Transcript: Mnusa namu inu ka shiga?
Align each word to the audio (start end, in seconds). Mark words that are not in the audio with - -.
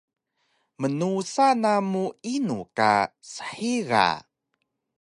Mnusa 0.81 1.47
namu 1.61 2.03
inu 2.33 2.59
ka 2.77 2.91
shiga? 3.31 4.05